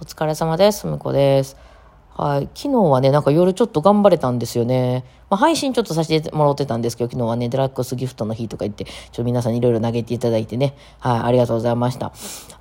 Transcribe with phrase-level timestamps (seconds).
[0.00, 0.86] お疲れ様です。
[0.86, 1.58] むこです。
[2.16, 2.48] はい。
[2.54, 5.04] 昨日はね、なんか夜ちょっと頑張れたんですよね。
[5.30, 12.12] まあ、配信ちょっとさせてもらってたんですけど、昨日はね、デラックスギフトの日とか言って、ちょっと皆さんいろいろ投げていただいてね、はい、ありがとうございました。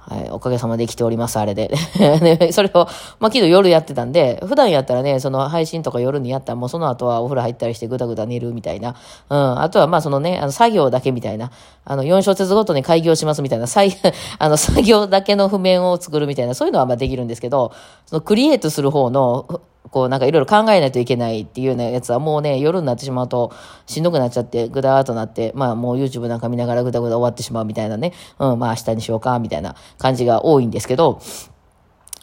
[0.10, 1.70] はい、おかげさまで生きております、あれで。
[2.22, 2.88] ね、それを、
[3.20, 8.96] まあ、昨日夜やってたんで、普段やったらね、その配信とか夜にやったら、もうその後はお風呂入ったりしてぐだぐだ寝るみたいな。
[9.30, 11.52] うん、あとはまあそのね、あの作業だけみたいな、
[11.86, 13.66] あの、4小節ごとに開業しますみたいな、
[14.40, 17.72] あの、作業だけの譜面を作るみたいな、そういうのはまあできるんですけど、
[18.06, 23.52] そのクリエイトする方の、こうなんかいろいろ考えないといけないっていうようなやつはもうね、夜になってしまうと
[23.86, 31.22] しんどくなっちゃって、ぐだーっとなって、まあもう YouTube なんか見ながらぐだぐだ終わってしまうみたいなね、うん、まあ明日にしようか、みたいな感じが多いんですけど、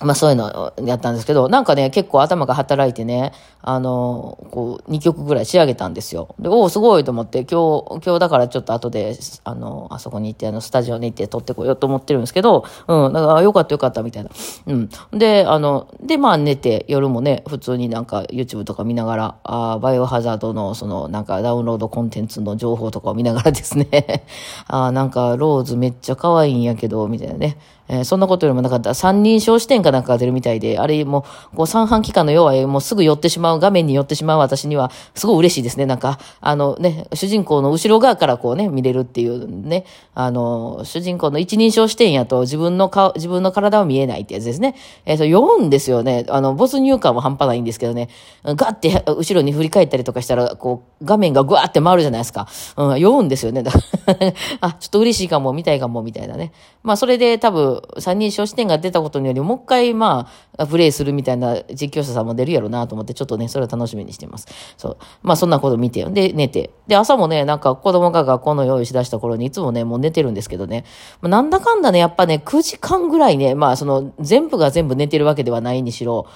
[0.00, 3.32] まあそういうのをやったんですけど、なんかね、結構頭が働いてね、
[3.62, 6.34] あの、こう、2曲ぐらい仕上げたんですよ。
[6.38, 14.30] で、おお、すごいと思って、今日、今日だからちょっと後で、あの、あそこに行って、あの、スタジオに行って撮ってこようと思ってるんですけど、うん、だからよかったよかったみたいな。
[14.66, 14.90] うん。
[15.12, 24.24] で、あの、で、まあ寝て、夜もね、普通になんか YouTube とか見ながら、あバイオハザードの、その、なんかダウンロードコンテンツの情報とかを見ながらですね、
[24.68, 27.56] あなんかローズめっちゃ可愛いんやけど、みたいなね。
[27.88, 28.94] えー、そんなことよりもなかった。
[28.94, 35.86] 三人称視点かなんかが出るみたいで、あれも、こう三半期間の弱い、もうすぐ寄ってしまう、画面に寄ってしまう私には、すごい嬉しいですね。
[35.86, 44.74] なんか、あのね、主人公の後ろ側からこうね、見れるっていうね、あの、主人公の一人称視点やと自分の顔、自分の体は見えないってやつですね。
[45.04, 46.24] えっ、ー、と、読んですよね。
[46.28, 48.08] あの、没入感は半端ないんですけどね、
[48.44, 52.48] ガッて後ろに振り返ったりとかしたら、こう、画面がぐわって回るじゃないですか。
[52.76, 53.62] うん、読むんですよね。
[54.60, 56.52] あ、ちょっと嬉しいかも、見たいかも、みたいなね。
[56.82, 64.46] まあ、それで多分、三人称視点が出たことにより、もう一回、まあ、プレイするみたいな実況者さんも出るやろうなと思って、ちょっとね、それを楽しみにしてます。
[64.76, 64.96] そう。
[65.22, 66.70] まあ、そんなこと見て、で、寝て。
[66.86, 70.84] で、朝もね、なんか子供が学校の用意しだした頃に、いつもね、もう寝てるんですけどね。
[71.20, 76.26] まあ、なんだかんだね、やっぱね、9時間ぐらいね、まあ、その、全部が全部寝てるわけではないにしろ、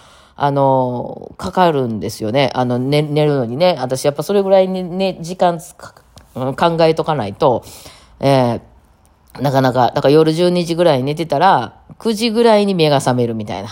[0.42, 2.50] あの、かかるんですよね。
[2.54, 3.76] あの、寝、寝るのにね。
[3.78, 7.62] 私、やっぱそれぐらいにね、時間考えとかないと、
[8.20, 8.60] えー、
[9.38, 13.68] なかなか、だから夜12時ぐらい寝てたら、9時ぐらいに目が覚めるみたいな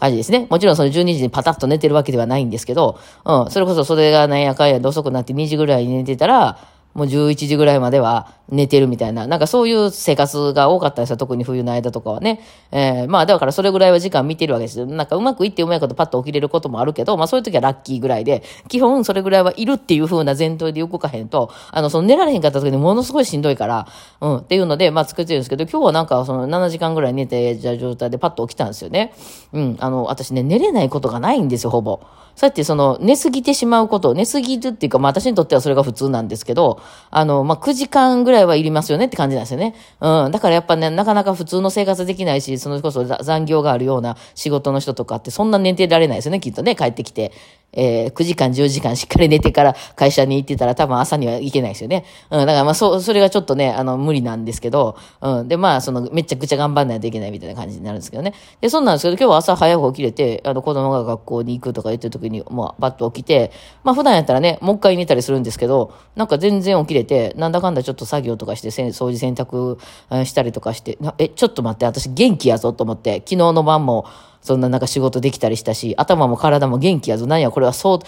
[0.00, 0.46] 感じですね。
[0.50, 6.58] もちろんその12時にパタッと寝てるわけではないんですけど、うん、それこそそれがなんやかんやで遅くなって2時ぐらいに寝てたら、
[6.96, 11.18] もう11時ぐらいまでは寝てるみたいな、なんかそういう生活が多かったですよ。
[11.18, 12.40] 特に冬の間とかはね。
[12.72, 14.86] えー、まあだからそれぐらいは時間見てるわけですよ。
[14.86, 23.86] なんかうまくいってうまいことパッと起きれることもあるけど、まあそういう時はラッキーぐらいで、基本それぐらいはいるっていう風な前提で動かへんと、あの、その寝られへんかった時にものすごいしんどいから、
[24.22, 29.12] うん、っていうので、まあ作ってるんですけど、今日はなんかその7時間ぐらい寝て、じゃ状態でパッと起きたんですよね。
[29.52, 32.00] うん、あの、私ね、寝れないことがないんですよ、ほぼ。
[32.36, 36.80] そうやってその、寝すぎてしまうこと、寝すぎるっていうか、まあ私にとってはそれが普通なんですけど、
[37.10, 39.74] あの、まあ9時間ぐらいはいりますよねって感じなんですよね。
[40.00, 40.30] うん。
[40.30, 47.32] だからやっぱね、なかなか普通の生活できないし、そのこそ残業があるような仕事の人とかってそんな寝てられないですよね、きっとね、帰ってきて。
[47.76, 52.04] えー、9時間、10時間しっかり寝てから会社に行ってたら多分朝には行けないですよね。
[52.30, 58.32] うん、だからまあそ、それがちょっとね、あの、無理なんですけど、うん、で、まあ、その、めちゃくちゃ頑張んないといけないみたいな感じになるんですけどね。
[58.60, 63.50] で、そんなんですけど、今日は朝早く起きれて、あの、子供が学校に行くとか言ってる時に、もう、バッと起きて、
[63.84, 69.78] まあ、普段やったらね、もう一回寝たりするんですけど、なんか全然起きれて、なんだかんだちょっと作業とかして、掃除洗濯
[70.24, 74.06] したりとかして、え、ちょっと待って、私元気やぞと思って、昨日の晩も、
[74.46, 77.26] そんななんか仕事できたりしたし、頭も体も元気やぞ。
[77.26, 77.98] 何や、これは蒼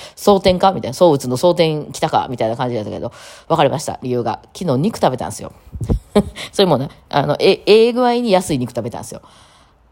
[0.41, 0.71] 天か？
[0.71, 0.95] みたいな。
[0.95, 2.29] 蒼打の蒼天来たか？
[2.31, 3.12] みたいな感じだったけど、
[3.49, 3.99] わかりました。
[4.03, 4.41] 理由が。
[4.56, 5.53] 昨日肉食べたんですよ。
[6.53, 9.23] それもね、あの、え、ええ具合に安い肉食べたんですよ。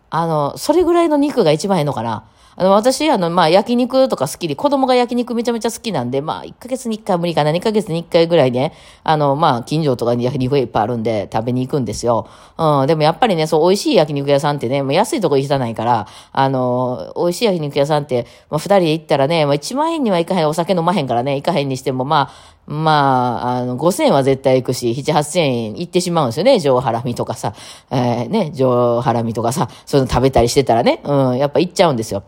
[0.09, 2.27] あの、それぐらいの肉が一番ええのかな。
[2.59, 8.73] あの、私、あの、まあ、焼肉とか好きで、子供が焼肉めちゃめちゃ好きなんで、まあ、1ヶ月に1回無理かな、2ヶ月に1回ぐらいね、
[9.05, 12.27] あの、まあ、近所とかに焼肉がいっぱいあるんで、食べに行くんですよ。
[12.57, 22.31] うん、でもやっぱりね、そう、美味しい焼肉屋さんってね、もう安いとこ行かないから、あの、美味しい焼肉屋さんって、まあ、2人で行ったらね、まあ、1万円にはいかへん、お酒飲まへんからね、行かへんにしても、ま
[22.67, 26.59] あ、まあ、あの、5000円は絶対行くし、7、8000円行ってしまうんですよね。
[26.59, 27.53] 上ハラミとかさ、
[27.91, 32.25] えー、ね、上ハラミとかさ、そういうの食べたりしてたらね、うん、やっぱ行っちゃうんですよ。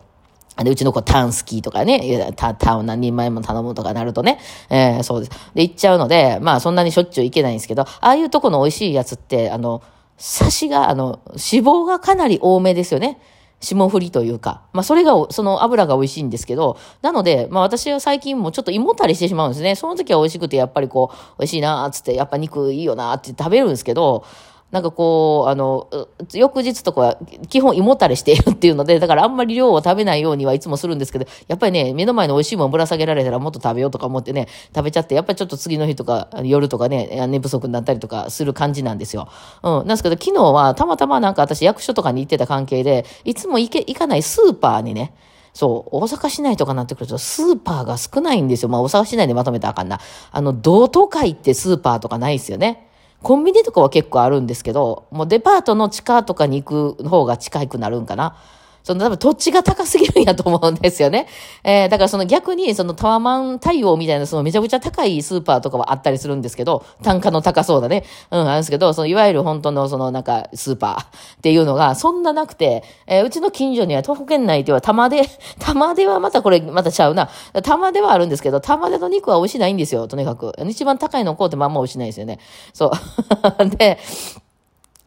[0.63, 4.39] で、うちの子タンスキーとかね、タタンを何人前も頼むとかなるとね、
[4.69, 5.31] えー、そうです。
[5.53, 9.81] で、行っちゃうので、まあそんなにしょっちゅう行けないんですけど、ああいうとこの美味しいやつって、あの、
[10.17, 13.19] サシが、あの、脂肪がかなり多めですよね。
[13.61, 19.75] 霜降りというか、まあそれが、その油が美味しいんですけど、なので、まあ私は最近もちょっと胃もたりしてしまうんですね。
[19.75, 24.23] その時は美味しくて、やっぱりこう、美味しいなーつって、やっぱ肉いいよなーって食べるんですけど、
[24.71, 25.89] なんかこう、あの、
[26.33, 27.17] 翌日とかは
[27.49, 39.27] 基本胃もたれしているっていうので、だからあんまり量を食べないようにはいつもするんですけど、やっぱりね、目の前の美味しいものぶら下げられたらもっと食べようとか思ってね、食べちゃって、やっぱりちょっと次の日とか夜とかね、寝不足になったりとかする感じなんですよ。
[39.63, 39.71] うん。
[39.71, 45.13] なんですけど、昨日はたまたまなんか私役所とかに行ってた関係で、いつも行け、行かないスーパーにね、
[45.53, 48.69] そう、大阪市内とかなってくると、スーパーが少ないんですよ。
[48.69, 49.99] まあ、大阪市内でまとめたらあかんな。
[50.31, 52.88] あの、道都会ってスーパーとかないですよね。
[53.21, 58.37] コンビニとかは結構あるんですけど、もうデパートの地下とかに行く方が近くなるんかな。
[58.83, 61.27] その多分土地が高すぎるんやと思うんですよね。
[61.63, 68.03] えー、だからその逆にそのタワマン対応みたいなそのめちゃくちゃ高いスーパーとかはあったりするんですけど、単価の高そうだね。
[68.31, 75.23] うん、あるんですけど、そのいわゆる本当のそのなんかスーパーっていうのがそんななくて、えー、うちの近所には東北県内では玉で、
[75.59, 77.29] 玉ではまたこれまたちゃうな。
[77.63, 80.53] 玉ではあるんですけど、玉での肉は美味しないんですよ、とにかく。
[80.67, 82.39] 一番高いのこうってまあまあ美味しないですよね。
[82.73, 83.69] そう。
[83.77, 83.99] で、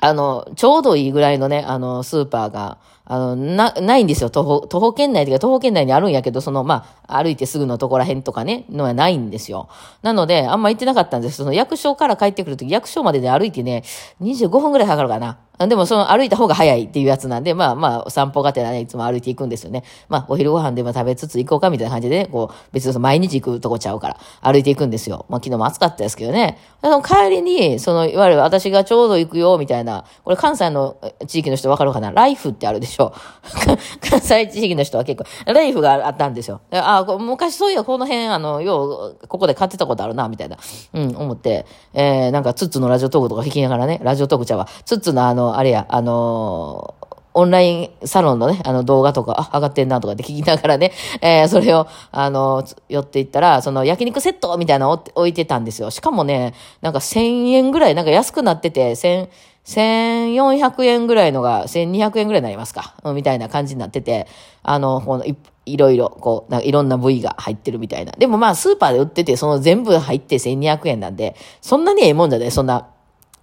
[0.05, 4.31] あの、ちょうどいいぐらいのね、あの、スーパーが、あの、な、ないんですよ。
[4.31, 9.69] 徒歩、徒歩圏内というか、徒歩圏内にあるんやけど、その、まあ、歩いてすぐのとこら辺とかね、のはないんですよ。
[10.03, 11.39] なので、あんま行ってなかったんです。
[11.39, 13.83] その役所から帰ってくるとき、役所までで歩いてね、
[14.21, 15.39] 25分ぐらいかかるかな。
[15.69, 19.85] でもその歩いた方が早いっていうやつなんで、まあまあ散歩がてらね、いつも歩いていくんですよね。
[20.09, 25.27] まあお昼ご飯でも食べつつ行こうかみたいな感じでね、こう別に毎日行くとこちゃうから歩いていくんですよ。
[25.29, 26.59] まあ昨日も暑かったですけどね。
[26.83, 32.11] その帰りに、そのいわゆる私がちょうど行くよみたいな、これ関西の地域の人わかるかな？
[32.11, 33.13] ライフってあるでしょ。
[34.01, 36.61] 関西地域の人は結構、ライフがあったんですよ。
[36.73, 40.57] ああ、昔そういやこの辺あの、よう、ここで買ってたことあるな、みたいな。
[40.95, 44.69] うん、思って、えー、なんかツッツのラジオトークとか聞きながらね、ラジオトークちゃうわ。
[44.85, 46.95] ツッツのあの、あれや、あの
[47.35, 55.91] オンラインサロンのね、あの動画とか、あ、上がってんなとかって聞きながらね、 えー、それを、あの、寄っていったら、その焼肉セットみたいなのを置いてたんですよ。
[55.91, 59.29] しかもね、なんか1000円ぐらい、なんか安くなってて、1000、
[59.65, 64.27] 1400円ぐらいのが1200円ぐらいになりますか、みたいな感じになってて、
[64.63, 68.13] あの、このい、いろいろ、こう、なんかいろんな部位が入ってるみたいな。
[68.13, 72.89] でもまあ、スーパーで売ってて、その全部入って1200円なんで、そんなにええもんじゃない、そんな、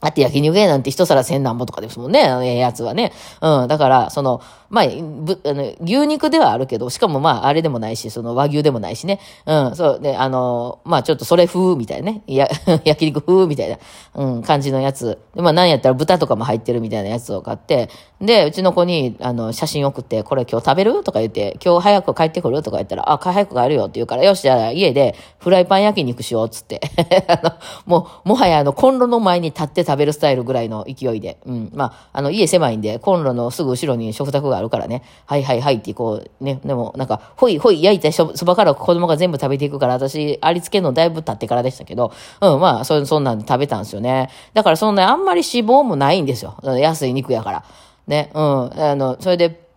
[0.01, 3.11] あって焼肉屋なんて一皿千何本とかですもんね、あの、ええやつはね。
[3.41, 3.67] うん。
[3.67, 9.19] だから、その、まあ、ぶ、あの、牛肉ではあるけど、しかもまあ、あれでもないし、その和牛でもないしね。
[9.45, 9.99] うん、そう。
[9.99, 12.23] で、あの、まあ、ちょっとそれ風みたいなね。
[12.27, 12.47] や、
[12.85, 13.77] 焼肉風みたいな、
[14.15, 15.19] うん、感じのやつ。
[15.35, 17.89] で、まあ、なんやったら豚とかも入ってるみたいなやつを買って、
[18.21, 21.03] で、うちの子に、あの、写真送って、これ今日食べる？
[21.03, 22.61] とか言って、今日早く帰ってくる？
[22.61, 26.81] とか言ったら、あ、早く帰るよって言うから、よし、じゃあ家でフライパン焼肉しようっつって。
[27.27, 27.51] あの、
[27.85, 31.37] もう、もはやあの、コンロの前に立って食べるスタイルぐらいの勢いで。
[31.45, 31.71] うん。
[31.73, 35.03] まあ、あの、家狭いんで、コンロのすぐ後ろに食卓があるからね。
[35.25, 42.11] はいはいはいってこう、ね、でもなんか、ほいほい焼いたそばから子供が全部食べていくから、私、ありつけるのだいぶ経ってからでしたけど、
[42.41, 44.29] うん、まあ、そ、そんなん食べたんですよね。
[44.53, 46.57] だからそんな、あんまり脂肪もないんですよ。
[46.63, 47.63] 安い肉やから。
[48.07, 48.41] ね、うん、
[48.81, 49.67] あの、それで、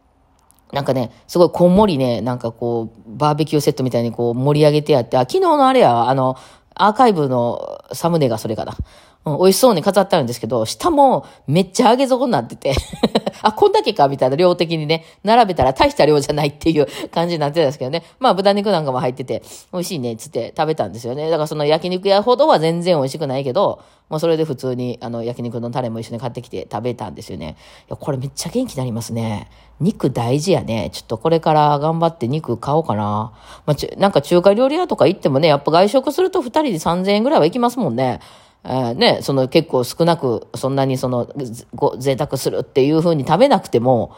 [0.72, 6.36] なんかね、すごいこんもりね、なんかこう、バーベキューセットみたいにこう盛り上げてやって、あ、昨日のあれや、あの、
[6.74, 8.74] アーカイブのサムネがそれかな。
[9.24, 12.74] 美味しそうに飾ってあるんですけど、下もめっちゃ揚げ底になってて
[13.42, 18.02] あ、こんだけかみたいな量的にね、並べたら大した量じゃないっていう感じになってたんですけどね。
[18.18, 19.42] まあ豚肉なんかも入ってて、
[19.72, 21.30] 美味しいねっつって食べたんですよね。
[21.30, 27.56] だからその焼肉屋ほどは全然美味しくないけど、もうそれで普通にあの焼肉のタレも一緒に買ってきて食べたんですよね。
[27.88, 29.48] いや、これめっちゃ元気になりますね。
[29.80, 30.90] 肉大事やね。
[30.92, 33.32] ちょっとこれから頑張って肉買おうかな。
[33.66, 38.20] まあ、ちなんか中華料理屋とか行ってもね、やっぱ外食すると2人で3000円ぐらいは行きますもんね。
[38.64, 41.28] え、ね、その結構少なく、そんなにその、
[41.74, 44.12] ご、贅沢するっていう風に食べなくても、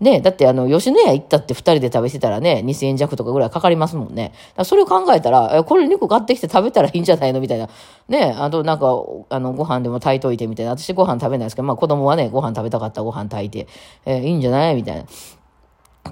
[0.00, 4.32] ね、だってあの、吉野家行ったって二人で食べてたらね、2000円弱とかぐらいかかりますもんね。
[4.62, 7.40] それを考えたら、これ肉買ってきて食べたらいいんじゃないの？
[7.40, 7.68] みたいな。
[8.08, 8.94] ね、あとなんか、
[9.28, 10.76] あの、ご飯でも炊いといてみたいな。
[10.76, 13.66] 私ご飯食べないですけど、まあ子供はね、ご飯食べたかったらご飯炊いて、
[14.06, 14.76] えー、いいんじゃない？
[14.76, 15.04] みたいな。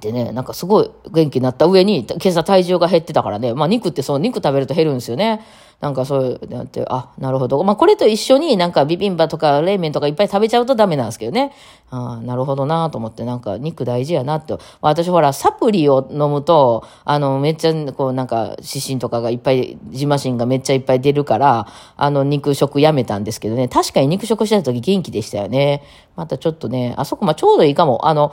[0.00, 5.40] でね、なんかすごい元気になった上に、今朝体重が減ってたからね、まあ肉ってその肉食べると減るんですよね。
[5.80, 7.62] なんかそういう、なって、あ、なるほど。
[7.62, 11.52] まあこれと一緒になんかビビンバとか冷麺とかいっぱい食べちゃうとダメなんですけどね。
[11.90, 14.56] ああなるほどなと思って、なんか肉大事やなって。
[14.80, 21.66] 私ほら、サプリを飲むと、あの、めっちゃ、こうなんか、指針とかがいっぱい、ジマシンがめっちゃいっぱい出るから、
[21.96, 23.68] あの、肉食やめたんですけどね。
[23.68, 25.82] 確かに肉食してた時元気でしたよね。
[26.16, 28.08] またちょっとね、あそこ、まあちょうどいいかも。
[28.08, 28.32] あの、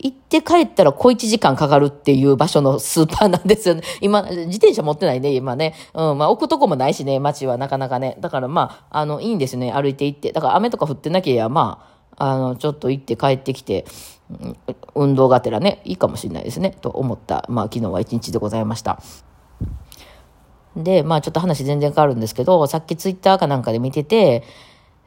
[0.00, 3.82] 行って帰ったら小一時間かかるっていう場所のスーパーなんですよね。
[4.00, 5.74] 今、自転車持ってないね、今ね。
[5.92, 8.16] うん、まあ置くとこもないしね、街はなかなかね。
[8.20, 10.32] だからまあ、あの、いいんですね、歩いて行って。
[10.32, 11.84] だから雨とか降ってなきゃ、ま
[12.16, 13.86] あ、あの、ちょっと行って帰ってきて、
[14.94, 19.00] 運動がてらね、いいかもしれないですね、と思った、まあ昨日は一日でございました。
[20.76, 24.44] で、まあちょっと話全然変わるんですけど、さっきツイッターかなんかで見てて、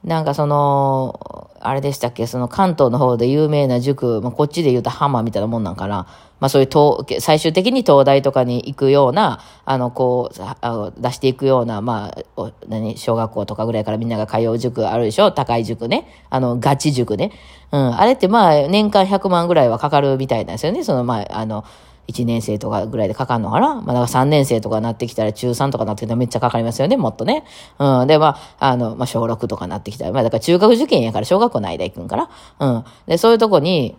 [0.04, 6.08] なんかその、あれでしたっけ、その関東の方で有名な塾、まあ、こっちで言うとハマみたいなもんなんかな。
[6.40, 15.32] まあそういう東、最終的に東大とかに行くような、あの、こう、あ出していくような、まあ、何、小学校とかぐらいからみんなが通う塾あるでしょ？
[15.32, 16.08] 高い塾ね。
[16.32, 17.32] あの、ガチ塾ね。
[17.72, 17.96] うん。
[17.96, 20.84] あれってまあ、年間100万ぐらいはかかるみたいなんですよね。
[20.84, 21.64] その、まあ、あの、
[22.08, 23.76] 1年生とかぐらいでかかるのかな？
[23.76, 27.46] まあ、だから3年生とかなってきたら中3とかなってきたらめっちゃかかりますよね、もっとね。
[27.80, 28.08] うん。
[28.08, 32.30] で、まあ、あの、まあ、小6とかなってきたら、まあ、だから中学受験やから小学校の間行くんから
[32.60, 32.84] うん。
[33.08, 33.96] で、そういうとこに、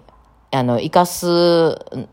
[0.50, 1.26] あの、生かす、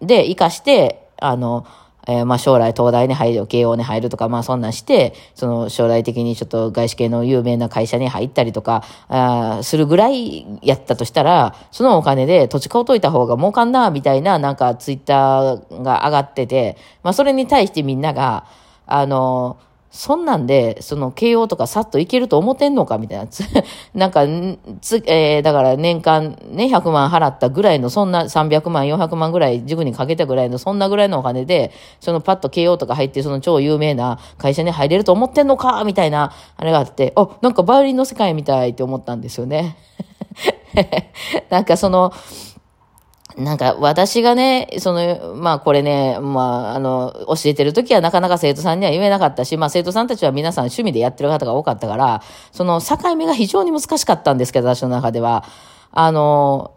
[0.02, 1.66] で、生かして、あの、
[2.10, 18.46] えー、まあ将来東大に入る、慶応に入るとか、まあそんなんして、その将来的にちょっと外資系の有名な会社に入ったりとか、あするぐらいやったとしたら、そのお金で土地買うといた方が儲かんな、みたいななんかツイッターが上がってて、まあそれに対してみんなが、
[18.88, 19.58] あの、
[19.92, 23.26] そんなんで、その、慶応とかさっといけると思ってんのかみたいな。
[23.96, 24.24] なんか、
[24.82, 39.76] つ、えー、だから年間ね、100万払ったぐらいの、そんな300万、400万ぐらい塾にかけたぐらいの、そんなぐらいのお金で、そのパッと慶応とか入って、その超有名な会社に入れると思ってんのかみたいな、あれがあって、あ、なんかバイオリンの世界みたいって思ったんですよね。
[41.50, 42.14] なんかその、
[43.38, 52.22] なんか私がね、その、まあこれね、まああの、教えてる時はなかなか生徒さんには言えなかったし、まあ生徒さんたちは皆さん趣味でやってる方が多かったから、
[52.52, 55.46] その境目が非常に難しかったんですけど、私の中では。
[55.92, 56.74] あの、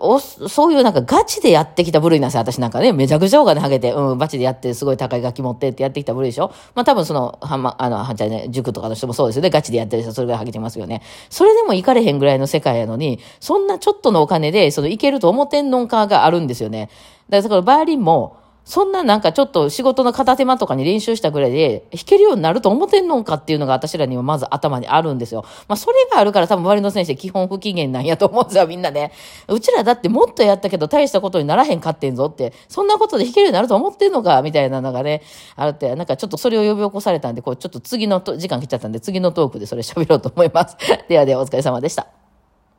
[0.00, 2.40] お、そういうなんかガチでやってきた部類なんですよ。
[2.40, 9.50] 私なんかね、めちゃくちゃお金はげて、うん、バチでやって、すごい高い楽器持ってってやってきた部類でしょまあ多分その、はま、あの、はんちゃんね、塾とかの人もそうですよね。
[9.50, 11.02] ガチでやってる人それぐらいはげてますよね。
[11.30, 16.90] それでも行かれへんぐらいの世界やのに、そんなちょっとのお金で、その行けると思ってんのんかがあるんですよね。
[17.28, 18.36] だから、バーリンも、
[18.68, 25.42] そんななんかちょっと仕事の片手間とかに練習したぐらいで弾けるようになると思ってんのかっていうのが私らにはまず頭にあるんですよ。
[25.68, 29.12] まあそれがあるから多分周りの先生基本不機嫌なんやと思うんですよ、みんなね。
[29.48, 35.22] うちらだってもっとやったけど大したことにならへんかってんぞって、そんなことで弾けるようになると思ってんのかみたいなのがね、
[35.56, 40.76] あるって、なんかちょっとそれを呼び起こされたんで、こうちょっと次の時間来ちゃったんで次のトークでそれ喋ろうと思います。
[41.08, 42.27] ではではお疲れ様でした。